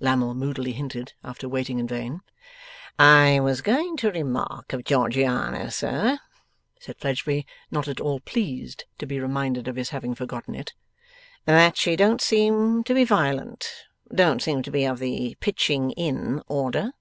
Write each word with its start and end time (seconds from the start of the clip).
Lammle 0.00 0.32
moodily 0.32 0.72
hinted, 0.72 1.12
after 1.22 1.46
waiting 1.50 1.78
in 1.78 1.86
vain. 1.86 2.22
'I 2.98 3.40
was 3.40 3.60
going 3.60 3.98
to 3.98 4.10
remark 4.10 4.72
of 4.72 4.84
Georgiana, 4.84 5.70
sir,' 5.70 6.18
said 6.80 6.96
Fledgeby, 6.98 7.46
not 7.70 7.86
at 7.86 8.00
all 8.00 8.20
pleased 8.20 8.86
to 8.96 9.04
be 9.04 9.20
reminded 9.20 9.68
of 9.68 9.76
his 9.76 9.90
having 9.90 10.14
forgotten 10.14 10.54
it, 10.54 10.72
'that 11.44 11.76
she 11.76 11.94
don't 11.94 12.22
seem 12.22 12.84
to 12.84 12.94
be 12.94 13.04
violent. 13.04 13.84
Don't 14.08 14.40
seem 14.40 14.62
to 14.62 14.70
be 14.70 14.86
of 14.86 14.98
the 14.98 15.36
pitching 15.40 15.90
in 15.90 16.40
order. 16.48 16.92